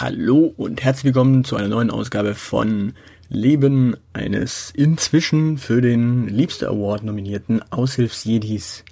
Hallo 0.00 0.52
und 0.56 0.82
herzlich 0.82 1.04
willkommen 1.04 1.44
zu 1.44 1.54
einer 1.56 1.68
neuen 1.68 1.90
Ausgabe 1.90 2.34
von 2.34 2.94
Leben 3.28 3.98
eines 4.14 4.72
inzwischen 4.74 5.58
für 5.58 5.82
den 5.82 6.26
Liebster 6.26 6.68
Award 6.68 7.04
nominierten 7.04 7.60
Aushilfsjedis. 7.70 8.86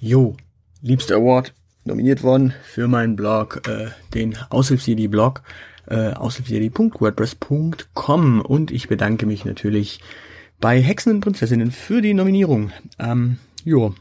Jo, 0.00 0.38
Liebster 0.80 1.16
Award 1.16 1.52
nominiert 1.84 2.22
worden 2.22 2.54
für 2.64 2.88
meinen 2.88 3.14
Blog, 3.14 3.68
äh, 3.68 3.88
den 4.14 4.38
Aushilfsjedi 4.48 5.08
Blog, 5.08 5.42
äh, 5.86 6.14
aushilfsjedi.wordpress.com 6.14 8.40
und 8.40 8.70
ich 8.70 8.88
bedanke 8.88 9.26
mich 9.26 9.44
natürlich 9.44 10.00
bei 10.60 10.80
Hexen 10.80 11.16
und 11.16 11.20
Prinzessinnen 11.20 11.72
für 11.72 12.00
die 12.00 12.14
Nominierung. 12.14 12.72
Ähm, 12.98 13.36
jo. 13.64 13.94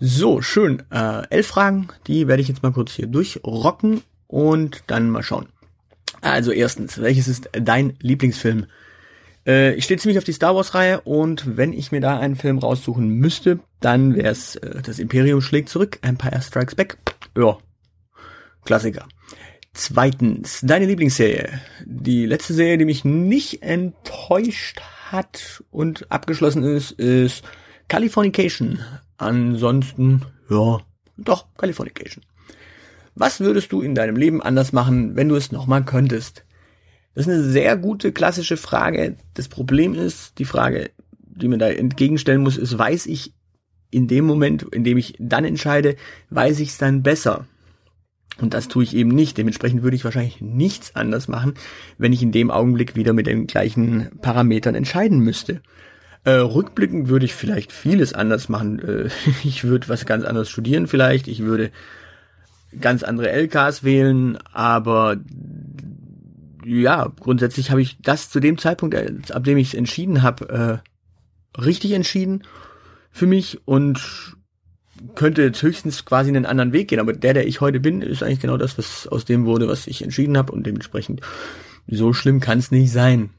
So, 0.00 0.42
schön. 0.42 0.82
Äh, 0.90 1.28
elf 1.30 1.46
Fragen, 1.46 1.86
die 2.08 2.26
werde 2.26 2.42
ich 2.42 2.48
jetzt 2.48 2.64
mal 2.64 2.72
kurz 2.72 2.94
hier 2.94 3.06
durchrocken 3.06 4.02
und 4.34 4.82
dann 4.88 5.10
mal 5.10 5.22
schauen. 5.22 5.46
Also 6.20 6.50
erstens, 6.50 7.00
welches 7.00 7.28
ist 7.28 7.48
dein 7.52 7.96
Lieblingsfilm? 8.00 8.66
Äh, 9.46 9.74
ich 9.74 9.84
stehe 9.84 10.00
ziemlich 10.00 10.18
auf 10.18 10.24
die 10.24 10.32
Star 10.32 10.56
Wars 10.56 10.74
Reihe 10.74 11.02
und 11.02 11.56
wenn 11.56 11.72
ich 11.72 11.92
mir 11.92 12.00
da 12.00 12.18
einen 12.18 12.34
Film 12.34 12.58
raussuchen 12.58 13.08
müsste, 13.08 13.60
dann 13.78 14.16
wäre 14.16 14.30
es 14.30 14.56
äh, 14.56 14.82
das 14.82 14.98
Imperium 14.98 15.40
schlägt 15.40 15.68
zurück, 15.68 16.00
Empire 16.02 16.42
Strikes 16.42 16.74
Back. 16.74 16.98
Ja, 17.38 17.58
Klassiker. 18.64 19.06
Zweitens, 19.72 20.62
deine 20.64 20.86
Lieblingsserie. 20.86 21.60
Die 21.84 22.26
letzte 22.26 22.54
Serie, 22.54 22.76
die 22.76 22.86
mich 22.86 23.04
nicht 23.04 23.62
enttäuscht 23.62 24.80
hat 25.12 25.62
und 25.70 26.10
abgeschlossen 26.10 26.64
ist, 26.64 26.90
ist 26.90 27.44
Californication. 27.86 28.80
Ansonsten, 29.16 30.22
ja, 30.50 30.80
doch, 31.18 31.46
Californication. 31.56 32.24
Was 33.14 33.40
würdest 33.40 33.70
du 33.72 33.80
in 33.80 33.94
deinem 33.94 34.16
Leben 34.16 34.42
anders 34.42 34.72
machen, 34.72 35.16
wenn 35.16 35.28
du 35.28 35.36
es 35.36 35.52
nochmal 35.52 35.84
könntest? 35.84 36.44
Das 37.14 37.26
ist 37.26 37.32
eine 37.32 37.42
sehr 37.42 37.76
gute 37.76 38.12
klassische 38.12 38.56
Frage. 38.56 39.16
Das 39.34 39.48
Problem 39.48 39.94
ist, 39.94 40.38
die 40.38 40.44
Frage, 40.44 40.90
die 41.18 41.48
mir 41.48 41.58
da 41.58 41.68
entgegenstellen 41.68 42.42
muss, 42.42 42.56
ist, 42.56 42.76
weiß 42.76 43.06
ich 43.06 43.32
in 43.90 44.08
dem 44.08 44.24
Moment, 44.24 44.64
in 44.64 44.82
dem 44.82 44.98
ich 44.98 45.14
dann 45.20 45.44
entscheide, 45.44 45.94
weiß 46.30 46.58
ich 46.58 46.70
es 46.70 46.78
dann 46.78 47.02
besser? 47.02 47.46
Und 48.40 48.52
das 48.52 48.66
tue 48.66 48.82
ich 48.82 48.96
eben 48.96 49.10
nicht. 49.10 49.38
Dementsprechend 49.38 49.84
würde 49.84 49.94
ich 49.94 50.04
wahrscheinlich 50.04 50.40
nichts 50.40 50.96
anders 50.96 51.28
machen, 51.28 51.54
wenn 51.98 52.12
ich 52.12 52.22
in 52.22 52.32
dem 52.32 52.50
Augenblick 52.50 52.96
wieder 52.96 53.12
mit 53.12 53.28
den 53.28 53.46
gleichen 53.46 54.10
Parametern 54.20 54.74
entscheiden 54.74 55.20
müsste. 55.20 55.62
Äh, 56.24 56.32
rückblickend 56.32 57.08
würde 57.08 57.26
ich 57.26 57.34
vielleicht 57.34 57.70
vieles 57.70 58.12
anders 58.12 58.48
machen. 58.48 58.80
Äh, 58.80 59.10
ich 59.44 59.62
würde 59.62 59.88
was 59.88 60.04
ganz 60.06 60.24
anderes 60.24 60.50
studieren 60.50 60.88
vielleicht. 60.88 61.28
Ich 61.28 61.40
würde 61.40 61.70
ganz 62.80 63.02
andere 63.02 63.30
LKs 63.30 63.84
wählen, 63.84 64.38
aber 64.52 65.16
ja, 66.64 67.12
grundsätzlich 67.20 67.70
habe 67.70 67.82
ich 67.82 67.98
das 68.00 68.30
zu 68.30 68.40
dem 68.40 68.58
Zeitpunkt, 68.58 68.94
äh, 68.94 69.12
ab 69.30 69.44
dem 69.44 69.58
ich 69.58 69.68
es 69.68 69.74
entschieden 69.74 70.22
habe, 70.22 70.82
äh, 71.56 71.60
richtig 71.60 71.92
entschieden 71.92 72.42
für 73.10 73.26
mich 73.26 73.60
und 73.66 74.34
könnte 75.14 75.42
jetzt 75.42 75.62
höchstens 75.62 76.04
quasi 76.04 76.30
einen 76.30 76.46
anderen 76.46 76.72
Weg 76.72 76.88
gehen. 76.88 77.00
Aber 77.00 77.12
der, 77.12 77.34
der 77.34 77.46
ich 77.46 77.60
heute 77.60 77.80
bin, 77.80 78.00
ist 78.02 78.22
eigentlich 78.22 78.40
genau 78.40 78.56
das, 78.56 78.78
was 78.78 79.06
aus 79.06 79.24
dem 79.24 79.44
wurde, 79.44 79.68
was 79.68 79.86
ich 79.86 80.02
entschieden 80.02 80.36
habe 80.36 80.52
und 80.52 80.66
dementsprechend 80.66 81.20
so 81.86 82.12
schlimm 82.12 82.40
kann 82.40 82.58
es 82.58 82.70
nicht 82.70 82.90
sein. 82.90 83.30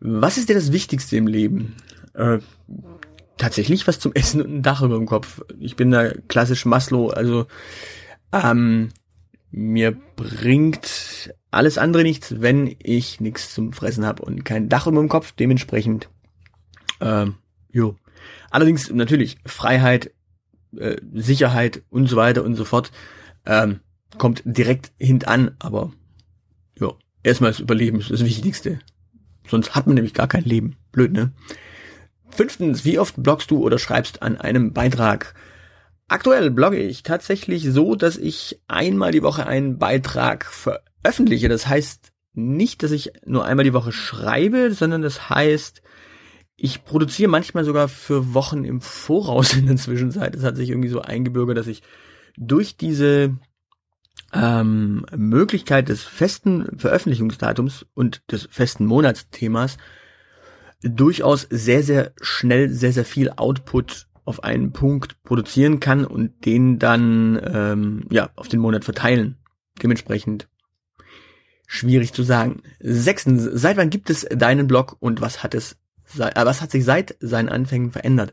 Was 0.00 0.38
ist 0.38 0.48
dir 0.48 0.54
das 0.54 0.72
Wichtigste 0.72 1.16
im 1.16 1.26
Leben? 1.26 1.74
Äh, 2.14 2.38
tatsächlich 3.36 3.86
was 3.86 3.98
zum 3.98 4.14
Essen 4.14 4.40
und 4.40 4.54
ein 4.54 4.62
Dach 4.62 4.82
über 4.82 4.96
dem 4.96 5.06
Kopf. 5.06 5.42
Ich 5.58 5.76
bin 5.76 5.90
da 5.90 6.10
klassisch 6.28 6.64
Maslow, 6.64 7.08
also 7.08 7.46
ähm, 8.44 8.90
mir 9.50 9.96
bringt 10.16 11.32
alles 11.50 11.78
andere 11.78 12.02
nichts, 12.02 12.40
wenn 12.40 12.76
ich 12.82 13.20
nichts 13.20 13.54
zum 13.54 13.72
Fressen 13.72 14.04
habe 14.04 14.22
und 14.22 14.44
kein 14.44 14.68
Dach 14.68 14.86
über 14.86 15.00
dem 15.00 15.08
Kopf. 15.08 15.32
Dementsprechend, 15.32 16.08
ähm, 17.00 17.36
jo. 17.70 17.96
Allerdings 18.50 18.90
natürlich 18.90 19.38
Freiheit, 19.46 20.12
äh, 20.76 20.96
Sicherheit 21.14 21.82
und 21.90 22.08
so 22.08 22.16
weiter 22.16 22.44
und 22.44 22.54
so 22.54 22.64
fort 22.64 22.92
ähm, 23.44 23.80
kommt 24.18 24.42
direkt 24.44 24.92
hintan, 24.98 25.52
aber 25.58 25.92
ja, 26.78 26.92
erstmal 27.22 27.50
das 27.50 27.60
Überleben 27.60 28.00
ist 28.00 28.10
das 28.10 28.24
Wichtigste. 28.24 28.80
Sonst 29.48 29.74
hat 29.74 29.86
man 29.86 29.94
nämlich 29.94 30.14
gar 30.14 30.28
kein 30.28 30.44
Leben. 30.44 30.76
Blöd, 30.92 31.12
ne? 31.12 31.32
Fünftens, 32.28 32.84
wie 32.84 32.98
oft 32.98 33.14
bloggst 33.22 33.50
du 33.50 33.64
oder 33.64 33.78
schreibst 33.78 34.22
an 34.22 34.36
einem 34.36 34.72
Beitrag? 34.72 35.34
Aktuell 36.08 36.50
blogge 36.50 36.78
ich 36.78 37.02
tatsächlich 37.02 37.64
so, 37.64 37.96
dass 37.96 38.16
ich 38.16 38.60
einmal 38.68 39.10
die 39.10 39.22
Woche 39.22 39.46
einen 39.46 39.78
Beitrag 39.78 40.44
veröffentliche. 40.44 41.48
Das 41.48 41.66
heißt 41.66 42.12
nicht, 42.34 42.82
dass 42.82 42.92
ich 42.92 43.12
nur 43.24 43.44
einmal 43.44 43.64
die 43.64 43.72
Woche 43.72 43.92
schreibe, 43.92 44.72
sondern 44.72 45.02
das 45.02 45.30
heißt, 45.30 45.82
ich 46.56 46.84
produziere 46.84 47.30
manchmal 47.30 47.64
sogar 47.64 47.88
für 47.88 48.34
Wochen 48.34 48.64
im 48.64 48.80
Voraus 48.80 49.54
in 49.54 49.66
der 49.66 49.76
Zwischenzeit. 49.76 50.34
Es 50.34 50.44
hat 50.44 50.56
sich 50.56 50.70
irgendwie 50.70 50.88
so 50.88 51.02
eingebürgert, 51.02 51.58
dass 51.58 51.66
ich 51.66 51.82
durch 52.36 52.76
diese 52.76 53.36
ähm, 54.32 55.06
Möglichkeit 55.14 55.88
des 55.88 56.02
festen 56.02 56.78
Veröffentlichungsdatums 56.78 57.86
und 57.94 58.22
des 58.30 58.48
festen 58.50 58.86
Monatsthemas 58.86 59.76
durchaus 60.82 61.46
sehr, 61.50 61.82
sehr 61.82 62.12
schnell 62.20 62.70
sehr, 62.70 62.92
sehr 62.92 63.04
viel 63.04 63.30
Output 63.30 64.06
auf 64.26 64.44
einen 64.44 64.72
Punkt 64.72 65.22
produzieren 65.22 65.80
kann 65.80 66.04
und 66.04 66.44
den 66.44 66.78
dann 66.78 67.40
ähm, 67.44 68.04
ja 68.10 68.30
auf 68.36 68.48
den 68.48 68.60
Monat 68.60 68.84
verteilen. 68.84 69.36
Dementsprechend 69.82 70.48
schwierig 71.66 72.12
zu 72.12 72.22
sagen. 72.22 72.62
Sechstens, 72.80 73.42
seit 73.44 73.76
wann 73.76 73.90
gibt 73.90 74.10
es 74.10 74.26
deinen 74.30 74.66
Blog 74.66 74.96
und 75.00 75.20
was 75.20 75.42
hat 75.42 75.54
es 75.54 75.76
äh, 76.18 76.30
was 76.34 76.60
hat 76.60 76.70
sich 76.70 76.84
seit 76.84 77.16
seinen 77.20 77.48
Anfängen 77.48 77.92
verändert? 77.92 78.32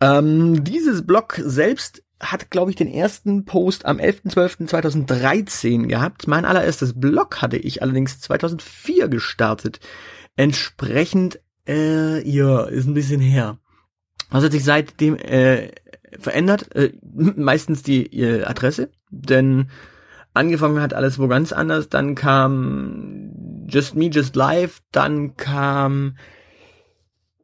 Ähm, 0.00 0.64
dieses 0.64 1.06
Blog 1.06 1.40
selbst 1.42 2.02
hat, 2.20 2.50
glaube 2.50 2.70
ich, 2.70 2.76
den 2.76 2.92
ersten 2.92 3.44
Post 3.44 3.86
am 3.86 3.98
11.12.2013 3.98 5.86
gehabt. 5.86 6.26
Mein 6.26 6.44
allererstes 6.44 6.98
Blog 6.98 7.40
hatte 7.42 7.56
ich 7.56 7.82
allerdings 7.82 8.20
2004 8.20 9.08
gestartet. 9.08 9.80
Entsprechend, 10.36 11.40
äh, 11.66 12.28
ja, 12.28 12.64
ist 12.64 12.86
ein 12.86 12.94
bisschen 12.94 13.20
her. 13.20 13.58
Was 14.30 14.44
hat 14.44 14.52
sich 14.52 14.64
seitdem 14.64 15.16
äh, 15.16 15.70
verändert? 16.18 16.74
Äh, 16.74 16.92
meistens 17.02 17.82
die 17.82 18.06
äh, 18.06 18.44
Adresse, 18.44 18.90
denn 19.10 19.70
angefangen 20.34 20.80
hat 20.80 20.94
alles 20.94 21.18
wo 21.18 21.28
ganz 21.28 21.52
anders. 21.52 21.88
Dann 21.88 22.14
kam 22.14 23.66
Just 23.68 23.94
Me, 23.94 24.06
Just 24.06 24.36
Live, 24.36 24.80
dann 24.92 25.36
kam 25.36 26.16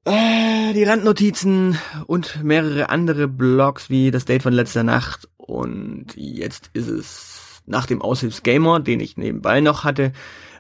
äh, 0.05 0.73
die 0.75 0.85
Randnotizen 0.85 1.79
und 2.07 2.43
mehrere 2.43 2.89
andere 2.89 3.29
Blogs 3.29 3.91
wie 3.91 4.11
das 4.11 4.25
Date 4.25 4.43
von 4.43 4.53
letzter 4.53 4.83
Nacht. 4.83 5.29
Und 5.37 6.15
jetzt 6.17 6.71
ist 6.73 6.89
es 6.89 7.63
nach 7.67 7.87
dem 7.87 8.03
Aushilfsgamer, 8.03 8.81
den 8.81 9.01
ich 9.01 9.17
nebenbei 9.17 9.61
noch 9.61 9.85
hatte, 9.85 10.13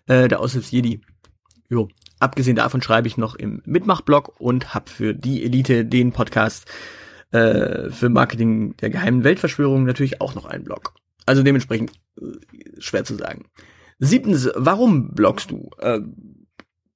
äh, 0.06 0.28
der 0.28 0.40
Aushilfsjedi. 0.40 1.00
Jo, 1.68 1.88
Abgesehen 2.24 2.56
davon 2.56 2.80
schreibe 2.80 3.06
ich 3.06 3.18
noch 3.18 3.34
im 3.34 3.60
Mitmachblog 3.66 4.40
und 4.40 4.72
habe 4.72 4.88
für 4.88 5.12
die 5.12 5.44
Elite 5.44 5.84
den 5.84 6.12
Podcast 6.12 6.66
äh, 7.32 7.90
für 7.90 8.08
Marketing 8.08 8.74
der 8.78 8.88
geheimen 8.88 9.24
Weltverschwörung 9.24 9.84
natürlich 9.84 10.22
auch 10.22 10.34
noch 10.34 10.46
einen 10.46 10.64
Blog. 10.64 10.94
Also 11.26 11.42
dementsprechend 11.42 11.92
äh, 12.18 12.24
schwer 12.78 13.04
zu 13.04 13.16
sagen. 13.16 13.44
Siebtens, 13.98 14.48
warum 14.54 15.10
bloggst 15.10 15.50
du? 15.50 15.68
Äh, 15.78 16.00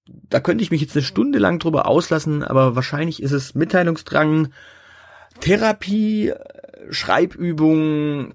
da 0.07 0.41
könnte 0.41 0.65
ich 0.65 0.71
mich 0.71 0.81
jetzt 0.81 0.97
eine 0.97 1.05
Stunde 1.05 1.39
lang 1.39 1.59
drüber 1.59 1.87
auslassen, 1.87 2.43
aber 2.43 2.75
wahrscheinlich 2.75 3.23
ist 3.23 3.33
es 3.33 3.55
Mitteilungsdrang, 3.55 4.49
Therapie, 5.41 6.33
Schreibübung, 6.89 8.33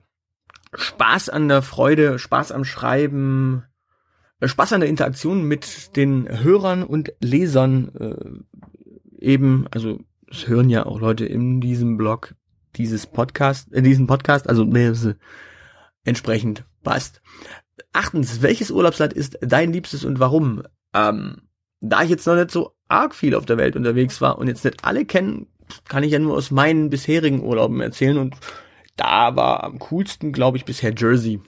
Spaß 0.76 1.30
an 1.30 1.48
der 1.48 1.64
Freude, 1.64 2.20
Spaß 2.20 2.52
am 2.52 2.66
Schreiben, 2.66 3.64
äh, 3.64 3.73
Spaß 4.48 4.74
an 4.74 4.82
der 4.82 4.90
Interaktion 4.90 5.44
mit 5.44 5.96
den 5.96 6.28
Hörern 6.44 6.84
und 6.84 7.14
Lesern 7.20 7.92
äh, 7.96 9.26
eben, 9.26 9.68
also 9.72 10.00
es 10.30 10.48
hören 10.48 10.70
ja 10.70 10.86
auch 10.86 11.00
Leute 11.00 11.26
in 11.26 11.62
diesem 11.62 11.98
Blog 11.98 12.36
dieses 12.76 13.08
Podcast, 13.08 13.72
äh, 13.74 13.82
diesen 13.82 14.08
Podcast, 14.08 14.50
also 14.50 14.64
äh, 14.64 15.16
entsprechend 16.04 16.66
passt. 16.84 17.22
Achtens, 17.92 18.42
welches 18.42 18.72
Urlaubsland 18.72 19.14
ist 19.14 19.38
dein 19.42 19.72
liebstes 19.72 20.04
und 20.04 20.20
warum? 20.20 20.64
Ähm, 20.94 21.44
da 21.80 22.04
ich 22.04 22.10
jetzt 22.10 22.26
noch 22.28 22.36
nicht 22.36 22.52
so 22.52 22.76
arg 22.88 23.14
viel 23.16 23.36
auf 23.36 23.46
der 23.46 23.58
Welt 23.58 23.76
unterwegs 23.76 24.22
war 24.22 24.38
und 24.38 24.48
jetzt 24.48 24.64
nicht 24.64 24.84
alle 24.84 25.06
kennen, 25.06 25.48
kann 25.88 26.04
ich 26.04 26.12
ja 26.12 26.20
nur 26.20 26.36
aus 26.36 26.52
meinen 26.52 26.90
bisherigen 26.90 27.42
Urlauben 27.42 27.82
erzählen 27.82 28.18
und 28.18 28.36
da 28.96 29.36
war 29.36 29.64
am 29.64 29.80
coolsten, 29.80 30.32
glaube 30.32 30.58
ich, 30.58 30.66
bisher 30.66 30.94
Jersey. 30.96 31.42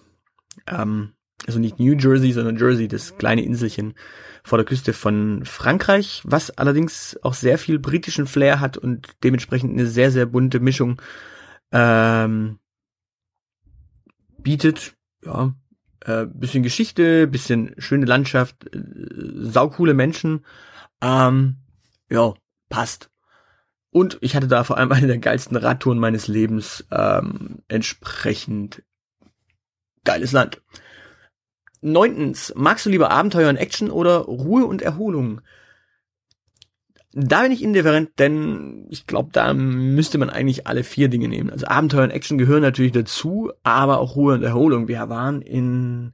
Ähm, 0.68 1.14
also 1.47 1.59
nicht 1.59 1.80
New 1.80 1.94
Jersey, 1.94 2.31
sondern 2.31 2.57
Jersey, 2.57 2.88
das 2.88 3.18
kleine 3.18 3.44
Inselchen 3.44 3.94
vor 4.44 4.57
der 4.57 4.65
Küste 4.65 4.94
von 4.94 5.44
Frankreich, 5.45 6.21
was 6.24 6.51
allerdings 6.51 7.18
auch 7.24 7.33
sehr 7.33 7.57
viel 7.57 7.80
britischen 7.80 8.27
Flair 8.27 8.59
hat 8.59 8.77
und 8.77 9.09
dementsprechend 9.24 9.71
eine 9.71 9.88
sehr, 9.88 10.12
sehr 10.12 10.25
bunte 10.27 10.59
Mischung 10.59 11.01
ähm, 11.71 12.59
bietet. 14.38 14.95
Ja, 15.24 15.56
Äh, 16.06 16.27
bisschen 16.27 16.62
Geschichte, 16.62 17.25
bisschen 17.25 17.74
schöne 17.80 18.06
Landschaft, 18.06 18.65
äh, 18.71 18.80
saukoole 19.38 19.95
Menschen. 19.95 20.45
Ähm, 21.01 21.57
ja, 22.12 22.36
passt. 22.69 23.09
Und 23.89 24.19
ich 24.21 24.36
hatte 24.36 24.48
da 24.48 24.63
vor 24.63 24.77
allem 24.77 24.91
eine 24.91 25.07
der 25.07 25.18
geilsten 25.18 25.57
Radtouren 25.57 25.98
meines 25.98 26.27
Lebens. 26.27 26.86
Ähm, 26.91 27.63
entsprechend 27.68 28.83
geiles 30.03 30.31
Land. 30.31 30.62
Neuntens, 31.86 32.52
magst 32.56 32.86
du 32.86 32.90
lieber 32.90 33.12
Abenteuer 33.12 33.48
und 33.48 33.58
Action 33.58 33.92
oder 33.92 34.18
Ruhe 34.18 34.66
und 34.66 34.82
Erholung? 34.82 35.42
Da 37.14 37.44
bin 37.44 37.52
ich 37.52 37.62
indifferent, 37.62 38.10
denn 38.18 38.88
ich 38.90 39.06
glaube, 39.06 39.30
da 39.32 39.54
müsste 39.54 40.18
man 40.18 40.32
eigentlich 40.32 40.66
alle 40.66 40.84
vier 40.84 41.10
Dinge 41.10 41.28
nehmen. 41.28 41.52
Also 41.52 41.68
Abenteuer 41.68 42.04
und 42.04 42.12
Action 42.12 42.40
gehören 42.40 42.64
natürlich 42.64 42.92
dazu, 42.92 43.52
aber 43.62 44.00
auch 44.00 44.16
Ruhe 44.16 44.34
und 44.34 44.44
Erholung. 44.44 44.88
Wir 44.88 45.08
waren 45.10 45.42
in 45.42 46.14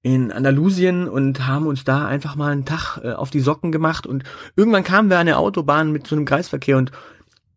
in 0.00 0.32
Andalusien 0.32 1.08
und 1.08 1.46
haben 1.46 1.66
uns 1.66 1.84
da 1.84 2.06
einfach 2.06 2.36
mal 2.36 2.52
einen 2.52 2.64
Tag 2.64 2.98
äh, 3.02 3.12
auf 3.12 3.30
die 3.30 3.40
Socken 3.40 3.72
gemacht 3.72 4.06
und 4.06 4.22
irgendwann 4.56 4.84
kamen 4.84 5.10
wir 5.10 5.18
an 5.18 5.26
der 5.26 5.40
Autobahn 5.40 5.90
mit 5.90 6.06
so 6.06 6.14
einem 6.14 6.24
Kreisverkehr 6.24 6.78
und 6.78 6.92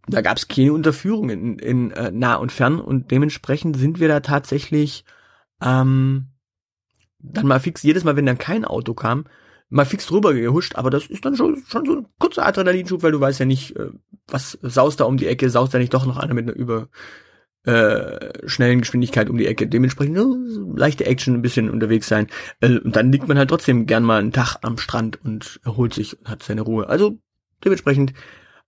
da 0.08 0.22
gab 0.22 0.38
es 0.38 0.48
keine 0.48 0.74
Unterführungen 0.74 1.30
in, 1.30 1.60
in 1.60 1.92
äh, 1.92 2.12
nah 2.12 2.36
und 2.36 2.52
fern 2.52 2.80
und 2.82 3.12
dementsprechend 3.12 3.78
sind 3.78 4.00
wir 4.00 4.08
da 4.08 4.22
tatsächlich 4.22 5.06
ähm, 5.62 6.31
dann 7.24 7.48
mal 7.48 7.60
fix 7.60 7.84
jedes 7.84 8.04
Mal, 8.04 8.16
wenn 8.16 8.26
dann 8.26 8.38
kein 8.38 8.66
Auto 8.66 8.94
kam, 8.94 9.26
mal 9.70 9.86
fix 9.86 10.06
drüber 10.06 10.34
gehuscht, 10.34 10.76
aber 10.76 10.90
das 10.90 11.08
ist 11.08 11.26
dann 11.26 11.36
schon, 11.36 11.64
schon 11.68 11.86
so 11.86 11.96
ein 11.98 12.08
kurzer 12.20 12.46
Adrenalinschub, 12.46 13.04
weil 13.04 13.12
du 13.12 13.20
weißt 13.20 13.40
ja 13.40 13.46
nicht, 13.46 13.76
äh, 13.78 13.90
was 14.28 14.58
saust 14.62 15.00
da 15.00 15.06
um 15.06 15.18
die 15.18 15.28
Ecke, 15.28 15.50
saust 15.50 15.74
da 15.74 15.78
nicht 15.78 15.94
doch 15.94 16.06
noch 16.06 16.18
einer 16.18 16.34
mit 16.34 16.48
einer 16.48 16.56
über 16.56 16.90
äh, 17.64 18.48
schnellen 18.48 18.82
Geschwindigkeit 18.82 19.30
um 19.30 19.38
die 19.38 19.48
Ecke. 19.48 19.68
Dementsprechend 19.68 20.18
uh, 20.18 20.76
leichte 20.76 21.06
Action, 21.06 21.36
ein 21.36 21.42
bisschen 21.42 21.70
unterwegs 21.70 22.08
sein. 22.08 22.28
Äh, 22.60 22.80
und 22.80 22.96
dann 22.96 23.12
liegt 23.12 23.28
man 23.28 23.38
halt 23.38 23.50
trotzdem 23.50 23.86
gern 23.86 24.04
mal 24.04 24.20
einen 24.20 24.34
Tag 24.34 24.58
am 24.62 24.78
Strand 24.78 25.24
und 25.24 25.60
erholt 25.64 25.94
sich 25.94 26.20
und 26.20 26.30
hat 26.30 26.44
seine 26.44 26.62
Ruhe. 26.62 26.90
Also 26.90 27.20
dementsprechend, 27.64 28.14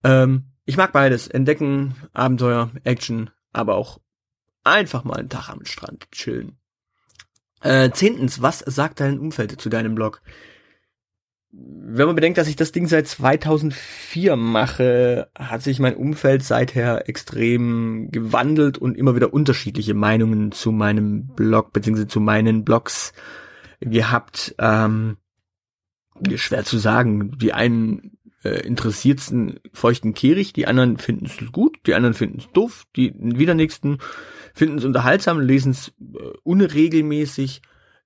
ähm, 0.03 0.45
ich 0.65 0.77
mag 0.77 0.93
beides. 0.93 1.27
Entdecken, 1.27 1.95
Abenteuer, 2.13 2.71
Action, 2.83 3.31
aber 3.51 3.75
auch 3.75 3.99
einfach 4.63 5.03
mal 5.03 5.17
einen 5.17 5.29
Tag 5.29 5.49
am 5.49 5.65
Strand 5.65 6.11
chillen. 6.11 6.57
Äh, 7.63 7.91
zehntens, 7.91 8.41
was 8.41 8.59
sagt 8.59 8.99
dein 8.99 9.19
Umfeld 9.19 9.59
zu 9.59 9.69
deinem 9.69 9.95
Blog? 9.95 10.21
wenn 11.55 12.07
man 12.07 12.15
bedenkt, 12.15 12.39
dass 12.39 12.47
ich 12.47 12.55
das 12.55 12.71
Ding 12.71 12.87
seit 12.87 13.07
2004 13.07 14.35
mache, 14.35 15.29
hat 15.37 15.61
sich 15.61 15.79
mein 15.79 15.95
Umfeld 15.95 16.43
seither 16.43 17.07
extrem 17.07 18.09
gewandelt 18.11 18.79
und 18.79 18.97
immer 18.97 19.15
wieder 19.15 19.33
unterschiedliche 19.33 19.93
Meinungen 19.93 20.51
zu 20.51 20.71
meinem 20.71 21.27
Blog 21.27 21.71
beziehungsweise 21.71 22.07
zu 22.07 22.19
meinen 22.19 22.63
Blogs 22.63 23.13
gehabt. 23.79 24.55
Ähm, 24.57 25.17
schwer 26.35 26.63
zu 26.63 26.79
sagen. 26.79 27.37
Die 27.37 27.53
einen 27.53 28.17
äh, 28.43 28.65
interessiert's 28.65 29.31
feuchten 29.73 30.15
Kehricht, 30.15 30.55
die 30.55 30.65
anderen 30.65 30.97
finden 30.97 31.27
es 31.27 31.51
gut, 31.51 31.77
die 31.85 31.93
anderen 31.93 32.15
finden 32.15 32.39
es 32.39 32.51
doof, 32.51 32.85
die 32.95 33.13
wieder 33.15 33.53
nächsten 33.53 33.99
finden 34.53 34.77
es 34.77 34.85
unterhaltsam, 34.85 35.39
lesen 35.39 35.71
es 35.71 35.89
äh, 35.99 36.37
unregelmäßig. 36.43 37.61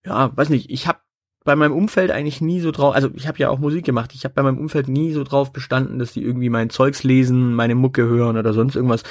Ja, 0.05 0.35
weiß 0.35 0.49
nicht, 0.49 0.69
ich 0.69 0.88
habe 0.88 0.99
bei 1.44 1.55
meinem 1.55 1.73
Umfeld 1.73 2.11
eigentlich 2.11 2.41
nie 2.41 2.59
so 2.59 2.71
drauf, 2.71 2.94
also 2.94 3.09
ich 3.15 3.27
habe 3.27 3.38
ja 3.39 3.49
auch 3.49 3.59
Musik 3.59 3.85
gemacht, 3.85 4.11
ich 4.13 4.25
habe 4.25 4.33
bei 4.33 4.44
meinem 4.44 4.57
Umfeld 4.57 4.89
nie 4.89 5.13
so 5.13 5.23
drauf 5.23 5.53
bestanden, 5.53 5.97
dass 5.97 6.11
die 6.11 6.21
irgendwie 6.21 6.49
mein 6.49 6.69
Zeugs 6.69 7.03
lesen, 7.03 7.53
meine 7.55 7.75
Mucke 7.75 8.03
hören 8.05 8.38
oder 8.38 8.53
sonst 8.53 8.75
irgendwas, 8.75 9.03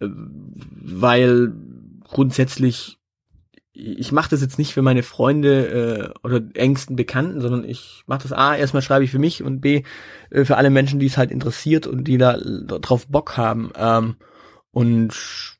äh, 0.00 0.08
weil 0.08 1.52
grundsätzlich 2.04 2.98
ich 3.78 4.10
mache 4.10 4.30
das 4.30 4.40
jetzt 4.40 4.58
nicht 4.58 4.72
für 4.72 4.80
meine 4.80 5.02
Freunde 5.02 6.12
äh, 6.14 6.26
oder 6.26 6.40
engsten 6.54 6.96
Bekannten, 6.96 7.42
sondern 7.42 7.62
ich 7.62 8.04
mache 8.06 8.22
das 8.22 8.32
A, 8.32 8.56
erstmal 8.56 8.82
schreibe 8.82 9.04
ich 9.04 9.10
für 9.10 9.18
mich 9.18 9.42
und 9.42 9.60
B, 9.60 9.82
äh, 10.30 10.44
für 10.44 10.56
alle 10.56 10.70
Menschen, 10.70 10.98
die 10.98 11.06
es 11.06 11.18
halt 11.18 11.30
interessiert 11.30 11.86
und 11.86 12.04
die 12.04 12.16
da 12.16 12.38
drauf 12.38 13.06
Bock 13.06 13.36
haben. 13.36 13.70
Ähm, 13.76 14.16
und 14.70 15.55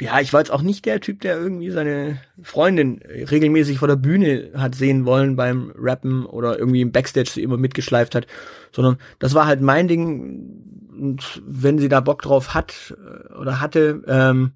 ja, 0.00 0.18
ich 0.20 0.32
war 0.32 0.40
jetzt 0.40 0.50
auch 0.50 0.62
nicht 0.62 0.86
der 0.86 1.00
Typ, 1.00 1.20
der 1.20 1.36
irgendwie 1.36 1.70
seine 1.70 2.20
Freundin 2.42 3.00
regelmäßig 3.02 3.78
vor 3.78 3.88
der 3.88 3.96
Bühne 3.96 4.50
hat 4.54 4.74
sehen 4.74 5.04
wollen 5.04 5.36
beim 5.36 5.72
Rappen 5.76 6.24
oder 6.24 6.58
irgendwie 6.58 6.80
im 6.80 6.92
Backstage 6.92 7.30
sie 7.30 7.42
immer 7.42 7.58
mitgeschleift 7.58 8.14
hat, 8.14 8.26
sondern 8.72 8.96
das 9.18 9.34
war 9.34 9.46
halt 9.46 9.60
mein 9.60 9.88
Ding. 9.88 10.88
Und 10.90 11.42
wenn 11.46 11.78
sie 11.78 11.88
da 11.88 12.00
Bock 12.00 12.22
drauf 12.22 12.54
hat 12.54 12.94
äh, 12.96 13.34
oder 13.34 13.60
hatte, 13.60 14.02
ähm, 14.06 14.52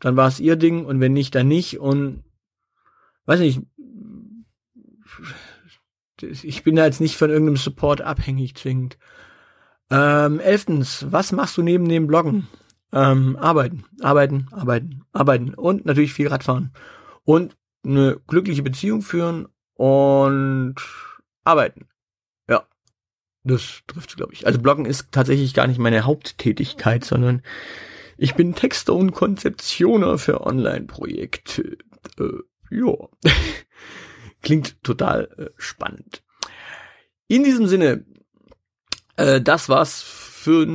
dann 0.00 0.16
war 0.16 0.28
es 0.28 0.40
ihr 0.40 0.56
Ding 0.56 0.84
und 0.84 1.00
wenn 1.00 1.12
nicht, 1.12 1.34
dann 1.34 1.48
nicht. 1.48 1.78
Und 1.78 2.24
weiß 3.26 3.40
nicht, 3.40 3.62
ich 6.20 6.64
bin 6.64 6.76
da 6.76 6.84
jetzt 6.84 7.00
nicht 7.00 7.16
von 7.16 7.30
irgendeinem 7.30 7.56
Support 7.56 8.00
abhängig 8.00 8.56
zwingend. 8.56 8.98
Ähm, 9.90 10.40
elftens, 10.40 11.06
was 11.10 11.32
machst 11.32 11.56
du 11.56 11.62
neben 11.62 11.88
dem 11.88 12.06
Bloggen? 12.06 12.48
Ähm, 12.92 13.36
arbeiten, 13.36 13.84
arbeiten, 14.00 14.48
arbeiten, 14.50 15.02
arbeiten 15.12 15.54
und 15.54 15.86
natürlich 15.86 16.12
viel 16.12 16.28
Radfahren 16.28 16.72
und 17.24 17.56
eine 17.84 18.20
glückliche 18.26 18.62
Beziehung 18.62 19.02
führen 19.02 19.46
und 19.74 20.74
arbeiten. 21.44 21.88
Ja, 22.48 22.66
das 23.44 23.82
trifft 23.86 24.16
glaube 24.16 24.32
ich. 24.32 24.46
Also 24.46 24.58
Bloggen 24.58 24.86
ist 24.86 25.12
tatsächlich 25.12 25.54
gar 25.54 25.66
nicht 25.66 25.78
meine 25.78 26.04
Haupttätigkeit, 26.04 27.04
sondern 27.04 27.42
ich 28.18 28.34
bin 28.34 28.54
Texter 28.54 28.94
und 28.94 29.12
Konzeptioner 29.12 30.18
für 30.18 30.44
Online-Projekte. 30.46 31.78
Äh, 32.18 32.42
ja, 32.70 32.94
klingt 34.42 34.82
total 34.82 35.28
äh, 35.38 35.50
spannend. 35.56 36.22
In 37.28 37.44
diesem 37.44 37.66
Sinne, 37.66 38.04
äh, 39.16 39.40
das 39.40 39.68
war's 39.68 40.02
für, 40.40 40.66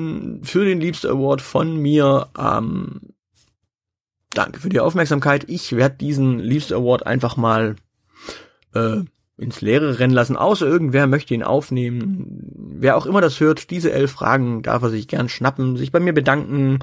für 0.44 0.64
den 0.64 0.80
Liebster 0.80 1.10
Award 1.10 1.42
von 1.42 1.76
mir. 1.78 2.30
Ähm, 2.38 3.02
danke 4.30 4.60
für 4.60 4.70
die 4.70 4.80
Aufmerksamkeit. 4.80 5.50
Ich 5.50 5.76
werde 5.76 5.96
diesen 5.96 6.38
Liebster 6.38 6.76
Award 6.76 7.08
einfach 7.08 7.36
mal 7.36 7.76
äh, 8.76 8.98
ins 9.38 9.62
Leere 9.62 9.98
rennen 9.98 10.14
lassen, 10.14 10.38
außer 10.38 10.68
irgendwer 10.68 11.08
möchte 11.08 11.34
ihn 11.34 11.42
aufnehmen. 11.42 12.52
Wer 12.78 12.96
auch 12.96 13.08
immer 13.08 13.22
das 13.22 13.40
hört, 13.40 13.72
diese 13.72 13.92
elf 13.92 14.12
Fragen 14.12 14.62
darf 14.62 14.84
er 14.84 14.92
sich 14.92 15.08
gern 15.08 15.30
schnappen, 15.30 15.78
sich 15.78 15.92
bei 15.92 16.00
mir 16.00 16.14
bedanken 16.14 16.80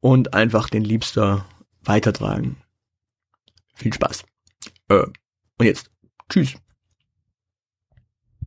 und 0.00 0.32
einfach 0.32 0.70
den 0.70 0.82
Liebster 0.82 1.44
weitertragen. 1.82 2.56
Viel 3.74 3.92
Spaß. 3.92 4.24
Äh, 4.88 5.04
und 5.58 5.66
jetzt, 5.66 5.90
tschüss. 6.30 6.54